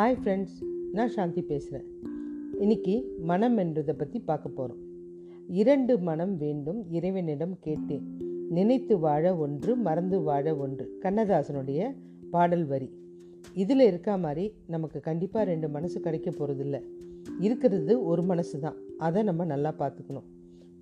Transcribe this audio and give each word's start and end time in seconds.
Hi 0.00 0.16
friends 0.20 0.58
நான் 0.96 1.10
சாந்தி 1.14 1.42
பேசுகிறேன் 1.48 1.86
இன்னைக்கு 2.62 2.92
மனம் 3.30 3.56
என்றதை 3.62 3.94
பற்றி 3.94 4.18
பார்க்க 4.28 4.48
போகிறோம் 4.58 4.78
இரண்டு 5.60 5.94
மனம் 5.98 6.32
வேண்டும் 6.36 6.78
இறைவனிடம் 6.96 7.52
கேட்டேன். 7.66 8.04
நினைத்து 8.56 8.94
வாழ 8.98 9.32
ஒன்று 9.36 9.72
மறந்து 9.86 10.20
வாழ 10.28 10.54
ஒன்று. 10.56 10.84
கண்ணதாசனுடைய 11.02 11.90
பாடல் 12.30 12.64
வரி. 12.64 12.88
இதில் 13.54 13.84
இருக்கா 13.88 14.14
மாதிரி 14.16 14.44
நமக்கு 14.66 15.00
கண்டிப்பாக 15.08 15.44
ரெண்டு 15.44 15.68
மனசு 15.68 16.00
கிடைக்க 16.06 16.30
போகிறதில்ல 16.30 16.80
இருக்கிறது 17.46 18.04
ஒரு 18.04 18.22
மனசு 18.22 18.60
தான். 18.60 18.78
அதை 19.08 19.22
நம்ம 19.22 19.44
நல்லா 19.44 19.74
பார்த்துக்கணும். 19.82 20.26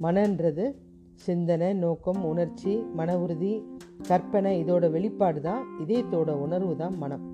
மனன்றது 0.07 0.67
சிந்தனை 1.27 1.73
நோக்கம் 1.85 2.25
உணர்ச்சி 2.25 2.77
மன 3.01 3.19
உறுதி 3.25 3.53
கற்பனை 4.07 4.55
இதோட 4.65 4.91
வெளிப்பாடு 4.91 5.43
தான் 5.51 5.65
இதயத்தோட 5.85 6.31
உணர்வு 6.47 6.77
தான் 6.77 6.97
மனம். 7.05 7.27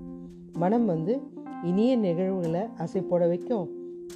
மனம் 0.57 0.85
வந்து 0.85 1.15
இனிய 1.63 1.97
நிகழ்வுகளை 1.97 2.61
அசை 2.77 3.01
போட 3.01 3.27
வைக்கும். 3.27 3.69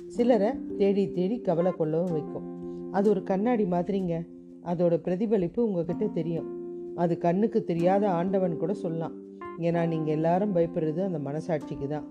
சிலரை 0.07 0.51
தேடி 0.77 1.11
தேடி 1.11 1.41
கவலை 1.41 1.71
கொள்ளவும் 1.71 2.11
வைக்கும். 2.11 2.45
அது 2.91 3.09
ஒரு 3.09 3.23
கண்ணாடி 3.23 3.63
மாதிரிங்க. 3.63 4.25
அதோட 4.65 4.95
பிரதிபலிப்பு 4.95 5.67
உங்ககிட்ட 5.67 6.07
தெரியும். 6.07 6.47
அது 6.95 7.17
கண்ணுக்கு 7.17 7.63
தெரியாத 7.63 8.09
ஆண்டவன் 8.09 8.57
கூட 8.57 8.73
சொல்லலாம். 8.73 9.11
ஏன்னா 9.59 9.87
நீங்கள் 9.87 10.13
எல்லாரும் 10.13 10.55
பயப்படுறது 10.55 11.03
அந்த 11.03 11.19
மனசாட்சிக்கு 11.19 11.87
தான். 11.87 12.03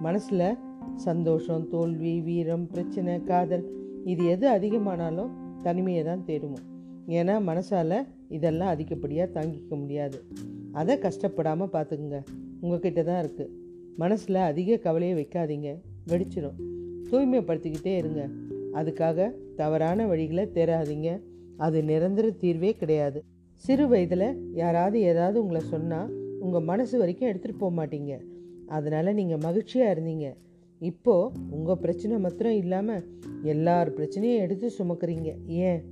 மனசில் 0.00 0.58
சந்தோஷம் 0.94 1.68
தோல்வி 1.68 2.20
வீரம் 2.20 2.66
பிரச்சனை 2.66 3.24
காதல் 3.24 3.64
இது 4.04 4.24
எது 4.24 4.48
அதிகமானாலும் 4.48 5.30
தனிமையை 5.62 6.04
தான் 6.04 6.24
தேடுவோம். 6.26 6.64
ஏன்னா 7.08 7.40
மனசால் 7.40 8.06
இதெல்லாம் 8.28 8.68
அதிகப்படியாக 8.68 9.40
தாங்கிக்க 9.40 9.76
முடியாது. 9.78 10.24
அதை 10.72 10.98
கஷ்டப்படாமல் 10.98 11.72
பார்த்துக்குங்க. 11.72 12.20
உங்ககிட்ட 12.60 13.02
தான் 13.02 13.24
இருக்குது 13.24 13.61
மனசில் 13.96 14.34
அதிக 14.34 14.76
கவலையை 14.76 15.16
வைக்காதீங்க. 15.16 15.80
வெடிச்சிடும் 16.08 16.58
தூய்மைப்படுத்திக்கிட்டே 17.10 17.96
இருங்க. 17.96 18.28
அதுக்காக 18.72 19.30
தவறான 19.56 20.06
வழிகளை 20.06 20.48
தேராதீங்க 20.54 21.20
அது 21.56 21.82
நிரந்தர 21.82 22.30
தீர்வே 22.30 22.74
கிடையாது. 22.74 23.24
சிறு 23.54 23.88
வயதில் 23.88 24.52
யாராவது 24.54 25.00
ஏதாவது 25.00 25.40
உங்களை 25.40 25.60
சொன்னால் 25.60 26.10
உங்கள் 26.40 26.62
மனசு 26.62 26.98
வரைக்கும் 26.98 27.28
எடுத்துகிட்டு 27.28 27.58
போக 27.58 27.86
மாட்டீங்க. 27.86 28.18
அதனால் 28.66 29.14
நீங்கள் 29.14 29.38
மகிழ்ச்சியாக 29.38 30.00
இருந்தீங்க. 30.00 30.34
இப்போது 30.78 31.34
உங்கள் 31.50 31.76
பிரச்சனை 31.76 32.18
மாத்திரம் 32.18 32.56
இல்லாமல் 32.56 33.04
எல்லார் 33.42 33.94
பிரச்சனையும் 33.96 34.38
எடுத்து 34.38 34.70
சுமக்கிறீங்க. 34.78 35.46
ஏன்? 35.46 35.82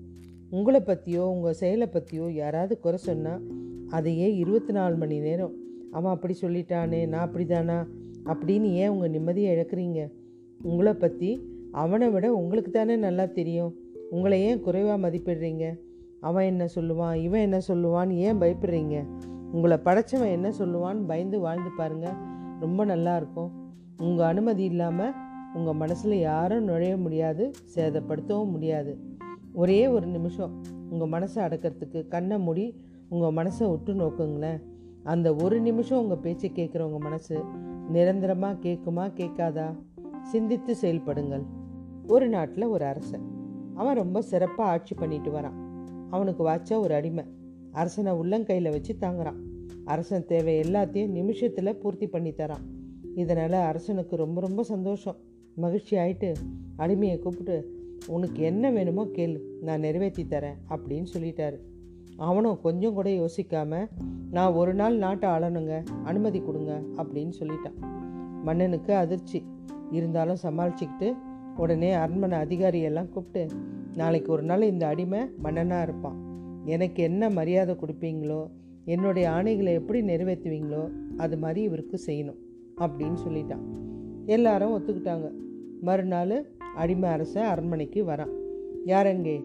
உங்களை 0.50 0.80
பற்றியோ 0.80 1.26
உங்கள் 1.26 1.52
செயலை 1.52 1.86
பற்றியோ 1.86 2.30
யாராவது 2.30 2.80
குறை 2.80 2.98
சொன்னால் 2.98 3.42
அதையே 3.88 4.34
இருபத்தி 4.34 4.72
நாலு 4.72 4.96
மணி 4.96 5.18
நேரம் 5.18 5.54
அவன் 5.92 6.12
அப்படி 6.12 6.34
சொல்லிட்டானே 6.40 7.08
நான் 7.08 7.26
அப்படி 7.26 7.46
தானா 7.46 7.86
அப்படின்னு 8.24 8.68
ஏன் 8.72 8.88
உங்கள் 8.88 9.10
நிம்மதியை 9.10 9.50
இழக்கிறீங்க? 9.54 10.00
உங்களை 10.62 10.92
பற்றி 10.92 11.30
அவனை 11.72 12.08
விட 12.08 12.32
உங்களுக்கு 12.32 12.70
தானே 12.70 12.96
நல்லா 12.96 13.24
தெரியும். 13.24 13.74
உங்களை 14.10 14.42
ஏன் 14.42 14.60
குறைவாக 14.60 15.10
மதிப்பிடுறீங்க? 15.10 15.80
அவன் 16.20 16.44
என்ன 16.44 16.64
சொல்லுவான்? 16.74 17.14
இவன் 17.14 17.40
என்ன 17.40 17.58
சொல்லுவான்னு 17.68 18.16
ஏன் 18.16 18.40
பயப்படுறீங்க? 18.40 18.96
உங்களை 19.52 19.76
படைச்சவன் 19.84 20.30
என்ன 20.30 20.48
சொல்லுவான்னு 20.58 21.06
பயந்து 21.06 21.40
வாழ்ந்து 21.40 21.70
பாருங்கள் 21.76 22.16
ரொம்ப 22.60 22.84
நல்லா 22.84 23.16
இருக்கும். 23.16 23.50
உங்கள் 23.98 24.26
அனுமதி 24.26 24.64
இல்லாமல் 24.64 25.14
உங்கள் 25.54 25.74
மனசில் 25.74 26.18
யாரும் 26.18 26.64
நுழைய 26.64 26.96
முடியாது 26.96 27.50
சேதப்படுத்தவும் 27.74 28.50
முடியாது. 28.50 28.98
ஒரே 29.52 29.86
ஒரு 29.86 30.06
நிமிஷம் 30.06 30.62
உங்கள் 30.90 31.08
மனசை 31.08 31.38
அடக்கிறதுக்கு 31.46 32.08
கண்ணை 32.08 32.38
மூடி 32.38 32.84
உங்கள் 33.08 33.34
மனசை 33.38 33.62
உற்று 33.62 33.94
நோக்குங்களேன். 33.94 34.60
அந்த 35.02 35.34
ஒரு 35.34 35.60
நிமிஷம் 35.60 36.02
உங்கள் 36.02 36.18
பேச்சை 36.18 36.52
கேட்குறவங்க 36.54 36.98
மனசு 36.98 37.44
நிரந்தரமாக 37.88 38.68
கேட்குமா 38.68 39.12
கேட்காதா? 39.16 39.78
சிந்தித்து 40.22 40.76
செயல்படுங்கள். 40.82 41.44
ஒரு 42.08 42.28
நாட்டில் 42.28 42.64
ஒரு 42.64 42.84
அரசன். 42.84 43.20
அவன் 43.74 43.96
ரொம்ப 43.96 44.22
சிறப்பாக 44.22 44.70
ஆட்சி 44.70 44.94
பண்ணிட்டு 44.94 45.30
வரான். 45.30 45.52
அவனுக்கு 46.10 46.46
வாச்சா 46.46 46.78
ஒரு 46.78 46.94
அடிமை. 46.94 47.24
அரசனை 47.72 48.12
உள்ளங்கையில் 48.12 48.70
வச்சு 48.70 48.96
தாங்குறான். 49.00 49.36
அரசன் 49.84 50.26
தேவை 50.26 50.60
எல்லாத்தையும் 50.60 51.08
நிமிஷத்தில் 51.08 51.76
பூர்த்தி 51.76 52.06
பண்ணி 52.06 52.30
தரான். 52.30 52.64
இதனால் 53.14 53.52
அரசனுக்கு 53.52 54.16
ரொம்ப 54.16 54.40
ரொம்ப 54.40 54.62
சந்தோஷம். 54.62 55.16
மகிழ்ச்சி 55.54 55.96
ஆயிட்டு 55.96 56.34
அடிமையை 56.78 57.18
கூப்பிட்டு 57.18 57.78
உனக்கு 58.06 58.42
என்ன 58.42 58.70
வேணுமோ 58.70 59.04
கேளு. 59.04 59.40
நான் 59.60 59.80
நிறைவேற்றி 59.80 60.22
தரேன். 60.22 60.56
அப்படின்னு 60.68 61.06
சொல்லிட்டாரு. 61.12 61.58
அவனும் 62.28 62.60
கொஞ்சம் 62.60 62.94
கூட 62.94 63.08
யோசிக்காம 63.10 63.88
நான் 64.30 64.52
ஒரு 64.52 64.74
நாள் 64.74 64.96
நாட்டை 64.96 65.26
ஆளணுங்க 65.30 65.74
அனுமதி 66.04 66.40
கொடுங்க 66.40 66.72
அப்படின்னு 66.96 67.32
சொல்லிட்டான். 67.40 67.78
மன்னனுக்கு 68.44 68.94
அதிர்ச்சி. 68.94 69.40
இருந்தாலும் 69.90 70.42
சமாளிச்சுக்கிட்டு 70.42 71.08
உடனே 71.56 71.92
அரண்மனை 71.92 72.36
அதிகாரியெல்லாம் 72.38 73.08
கூப்பிட்டு 73.08 73.42
நாளைக்கு 73.96 74.32
ஒரு 74.32 74.42
நாள் 74.42 74.62
இந்த 74.62 74.86
அடிமை 74.86 75.20
மன்னனாக 75.38 75.82
இருப்பான். 75.82 76.18
எனக்கு 76.64 77.02
என்ன 77.02 77.30
மரியாதை 77.30 77.74
கொடுப்பீங்களோ 77.74 78.40
என்னுடைய 78.84 79.26
ஆணைகளை 79.30 79.72
எப்படி 79.72 80.00
நிறைவேற்றுவீங்களோ 80.02 80.82
அது 81.16 81.36
மாதிரி 81.38 81.62
இவருக்கு 81.62 81.96
செய்யணும் 82.06 82.40
அப்படின்னு 82.76 83.18
சொல்லிட்டான். 83.26 83.64
எல்லாரும் 84.26 84.74
ஒத்துக்கிட்டாங்க. 84.76 85.28
மறுநாள் 85.80 86.36
அடிமை 86.76 87.08
அரசன் 87.08 87.50
அரண்மனைக்கு 87.52 88.04
வரான். 88.04 88.32
யாரங்கே 88.84 89.36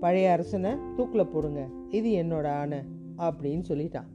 பழைய 0.00 0.30
அரசனை 0.30 0.70
தூக்கில் 0.96 1.26
போடுங்க. 1.26 1.68
இது 1.90 2.08
என்னோட 2.10 2.46
ஆணை 2.46 2.78
அப்படின்னு 3.18 3.64
சொல்லிட்டான். 3.68 4.08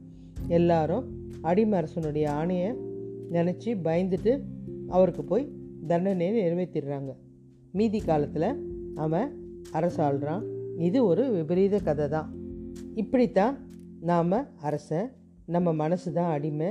எல்லாரும் 0.48 1.04
அடிமை 1.40 1.78
அரசனுடைய 1.78 2.30
ஆணையை 2.30 2.70
நினச்சி 3.32 3.70
பயந்துட்டு 3.84 4.42
அவருக்கு 4.88 5.24
போய் 5.24 5.52
தண்டனையை 5.86 6.32
நிறைவேற்றிடுறாங்க 6.38 7.12
மீதி 7.72 8.00
காலத்தில் 8.00 8.48
அவன் 8.94 9.28
அரசாள்றான் 9.72 10.42
இது 10.76 11.04
ஒரு 11.04 11.30
விபரீத 11.30 11.78
கதை 11.78 12.08
தான் 12.08 12.28
இப்படித்தான் 12.94 13.56
நாம் 14.00 14.46
அரசன் 14.60 15.12
நம்ம 15.46 15.72
மனசு 15.72 16.12
தான் 16.12 16.32
அடிமை. 16.32 16.70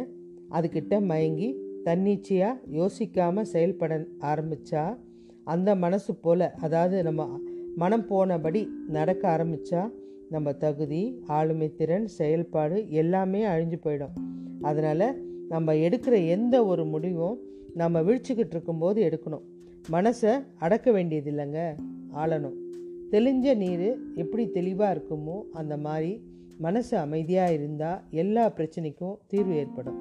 அதுக்கிட்ட 0.49 1.01
மயங்கி 1.01 1.49
தன்னிச்சையாக 1.83 2.61
யோசிக்காமல் 2.71 3.49
செயல்பட 3.53 3.97
ஆரம்பித்தா 4.19 4.97
அந்த 5.43 5.75
மனசு 5.75 6.15
போல் 6.15 6.53
அதாவது 6.55 7.03
நம்ம 7.03 7.41
மனம் 7.75 8.05
போனபடி 8.09 8.67
நடக்க 8.87 9.37
ஆரம்பித்தா 9.37 9.91
நம்ம 10.29 10.53
தகுதி 10.53 11.21
ஆளுமை 11.27 11.75
திறன் 11.75 12.07
செயல்பாடு 12.07 12.89
எல்லாமே 12.89 13.45
அழிஞ்சு 13.45 13.77
போயிடும். 13.83 14.13
அதனால் 14.61 15.23
நம்ம 15.49 15.73
எடுக்கிற 15.73 16.27
எந்த 16.27 16.65
ஒரு 16.65 16.85
முடிவும் 16.85 17.39
நம்ம 17.73 18.01
விழிச்சுக்கிட்டு 18.01 18.49
இருக்கும்போது 18.49 19.03
எடுக்கணும். 19.03 19.41
மனசை 19.91 20.43
அடக்க 20.57 20.91
வேண்டியது 20.91 21.31
இல்லைங்க 21.31 21.75
ஆளணும். 22.13 22.57
தெளிஞ்ச 23.11 23.55
நீர் 23.55 24.15
எப்படி 24.15 24.49
தெளிவாக 24.49 24.99
இருக்குமோ 24.99 25.41
அந்த 25.51 25.77
மாதிரி 25.77 26.23
மனசு 26.57 26.97
அமைதியாக 26.97 27.53
இருந்தால் 27.53 28.01
எல்லா 28.09 28.49
பிரச்சனைக்கும் 28.49 29.17
தீர்வு 29.27 29.55
ஏற்படும். 29.55 29.99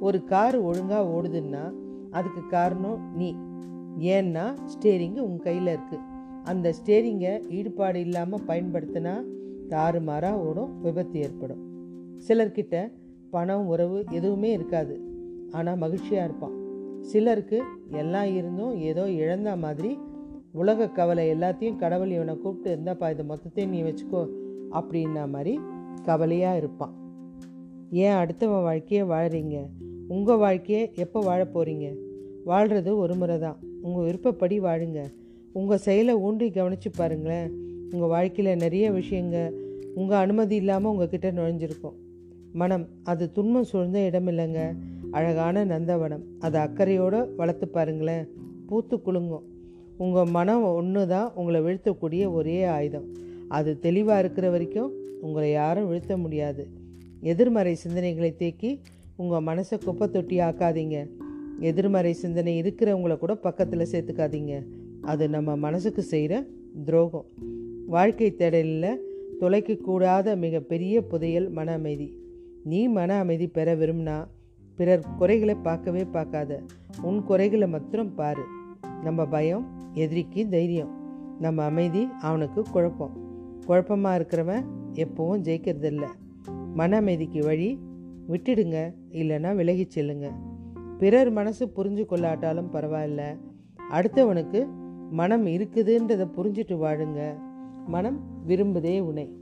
ஒரு 0.00 0.24
கார் 0.24 0.60
ஒழுங்காக 0.60 1.08
ஓடுதுன்னா 1.08 1.74
அதுக்கு 2.10 2.46
காரணம் 2.46 3.12
நீ. 3.14 3.34
ஏன்னா 3.98 4.54
ஸ்டேரிங்கு 4.64 5.18
உன் 5.18 5.40
கையில் 5.40 5.66
இருக்குது 5.66 6.16
அந்த 6.50 6.68
ஸ்டேரிங்கை 6.78 7.32
ஈடுபாடு 7.58 7.98
இல்லாமல் 8.06 8.46
பயன்படுத்தினா 8.48 9.14
தாறுமாறாக 9.72 10.44
ஓடும் 10.48 10.72
விபத்து 10.84 11.16
ஏற்படும். 11.20 11.62
சிலர்கிட்ட 12.26 12.76
பணம் 13.30 13.66
உறவு 13.66 13.98
எதுவுமே 14.18 14.50
இருக்காது. 14.52 14.94
ஆனால் 15.52 15.80
மகிழ்ச்சியாக 15.84 16.26
இருப்பான். 16.28 16.54
சிலருக்கு 17.10 17.58
எல்லாம் 18.00 18.30
இருந்தும் 18.38 18.74
ஏதோ 18.90 19.04
இழந்த 19.22 19.50
மாதிரி 19.56 19.90
உலக 20.52 20.88
கவலை 20.98 21.24
எல்லாத்தையும் 21.34 21.76
கடவுள் 21.76 22.14
இவனை 22.16 22.34
கூப்பிட்டு 22.36 22.70
இருந்தாப்பா 22.74 23.08
இதை 23.14 23.24
மொத்தத்தையும் 23.26 23.74
நீ 23.74 23.80
வச்சுக்கோ 23.82 24.22
அப்படின்னா 24.78 25.24
மாதிரி 25.34 25.54
கவலையாக 26.08 26.60
இருப்பான். 26.60 26.94
ஏன் 28.04 28.18
அடுத்தவன் 28.22 28.66
வாழ்க்கையை 28.68 29.04
வாழ்கிறீங்க 29.14 29.56
உங்கள் 30.14 30.42
வாழ்க்கையை 30.44 30.82
எப்போ 31.04 31.18
வாழ 31.20 31.40
போகிறீங்க 31.54 31.86
வாழ்கிறது 32.44 32.90
ஒரு 33.04 33.14
முறை 33.14 33.36
தான். 33.38 33.58
உங்கள் 33.86 34.06
விருப்பப்படி 34.06 34.56
வாழுங்க. 34.60 35.00
உங்கள் 35.52 35.78
செயலை 35.78 36.14
ஊன்றி 36.14 36.50
கவனித்து 36.50 36.90
பாருங்களேன். 36.90 37.52
உங்கள் 37.90 38.08
வாழ்க்கையில் 38.08 38.56
நிறைய 38.56 38.90
விஷயங்க 38.90 39.52
உங்கள் 39.94 40.18
அனுமதி 40.18 40.56
இல்லாமல் 40.56 40.92
உங்கள் 40.92 41.08
கிட்ட 41.08 41.32
நுழைஞ்சிருக்கும். 41.32 41.94
மனம் 42.52 42.88
அது 43.02 43.32
துன்பம் 43.32 43.64
சூழ்ந்த 43.64 44.04
இடம் 44.04 44.26
இல்லைங்க. 44.26 44.76
அழகான 45.10 45.64
நந்தவனம். 45.64 46.22
அதை 46.38 46.60
அக்கறையோடு 46.60 47.34
வளர்த்து 47.36 47.68
பாருங்களேன். 47.68 48.28
பூத்து 48.66 48.96
குலுங்கும். 48.96 49.42
உங்கள் 49.96 50.30
மனம் 50.30 50.62
ஒன்று 50.62 51.06
தான் 51.06 51.32
உங்களை 51.34 51.60
வீழ்த்தக்கூடிய 51.60 52.32
ஒரே 52.32 52.64
ஆயுதம். 52.64 53.04
அது 53.48 53.78
தெளிவாக 53.78 54.18
இருக்கிற 54.18 54.50
வரைக்கும் 54.50 54.92
உங்களை 55.20 55.50
யாரும் 55.50 55.88
வீழ்த்த 55.88 56.16
முடியாது. 56.16 56.68
எதிர்மறை 57.20 57.76
சிந்தனைகளை 57.88 58.36
தேக்கி 58.36 58.80
உங்கள் 59.16 59.44
மனசை 59.44 59.84
குப்பை 59.84 60.08
தொட்டி 60.08 60.38
ஆக்காதீங்க. 60.38 61.08
எதிர்மறை 61.60 62.12
சிந்தனை 62.12 62.62
இருக்கிறவங்கள 62.62 63.18
கூட 63.18 63.34
பக்கத்தில் 63.34 63.86
சேர்த்துக்காதீங்க. 63.92 64.62
அது 65.08 65.28
நம்ம 65.28 65.56
மனசுக்கு 65.56 66.02
செய்கிற 66.02 66.44
துரோகம். 66.84 67.24
வாழ்க்கை 67.86 68.34
தேடலில் 68.38 68.96
தொலைக்கக்கூடாத 69.40 70.36
மிகப்பெரிய 70.36 71.06
புதையல் 71.06 71.50
மன 71.50 71.72
அமைதி. 71.72 72.16
நீ 72.64 72.88
மன 72.88 73.18
அமைதி 73.18 73.46
பெற 73.46 73.76
விரும்பினா 73.76 74.26
பிறர் 74.76 75.04
குறைகளை 75.18 75.54
பார்க்கவே 75.54 76.04
பார்க்காத. 76.04 76.62
உன் 77.02 77.22
குறைகளை 77.22 77.68
மாத்திரம் 77.68 78.14
பாரு. 78.14 78.42
நம்ம 79.02 79.26
பயம் 79.26 79.66
எதிரிக்கு 79.92 80.48
தைரியம். 80.48 80.90
நம்ம 81.40 81.62
அமைதி 81.62 82.08
அவனுக்கு 82.20 82.62
குழப்பம். 82.72 83.16
குழப்பமாக 83.66 84.18
இருக்கிறவன் 84.18 84.64
எப்பவும் 84.92 85.40
ஜெயிக்கிறதில்ல. 85.40 86.06
மன 86.74 86.96
அமைதிக்கு 86.96 87.44
வழி 87.44 87.78
விட்டுடுங்க 88.28 88.94
இல்லைன்னா 89.12 89.54
விலகி 89.54 89.86
செல்லுங்க. 89.88 90.30
பிறர் 90.98 91.30
மனசு 91.30 91.66
புரிஞ்சு 91.66 92.04
கொள்ளாட்டாலும் 92.06 92.72
பரவாயில்ல. 92.72 93.38
அடுத்தவனுக்கு 93.90 94.66
மனம் 95.10 95.46
இருக்குதுன்றதை 95.46 96.26
புரிஞ்சிட்டு 96.36 96.74
வாழுங்க. 96.78 97.34
மனம் 97.86 98.20
விரும்புதே 98.48 99.00
உனை 99.00 99.37